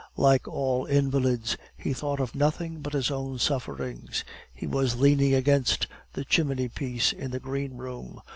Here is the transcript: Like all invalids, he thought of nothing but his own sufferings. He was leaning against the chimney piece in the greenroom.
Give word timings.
Like 0.17 0.47
all 0.47 0.87
invalids, 0.87 1.57
he 1.77 1.93
thought 1.93 2.19
of 2.19 2.33
nothing 2.33 2.79
but 2.81 2.93
his 2.93 3.11
own 3.11 3.37
sufferings. 3.37 4.23
He 4.51 4.65
was 4.65 4.95
leaning 4.95 5.35
against 5.35 5.85
the 6.13 6.25
chimney 6.25 6.69
piece 6.69 7.13
in 7.13 7.29
the 7.29 7.39
greenroom. 7.39 8.19